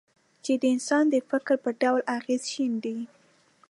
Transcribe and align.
چې 0.43 0.53
د 0.61 0.63
انسان 0.75 1.03
د 1.09 1.15
فکر 1.29 1.55
په 1.63 1.69
ډول 1.81 2.01
اغېز 2.17 2.43
شیندي. 2.53 2.97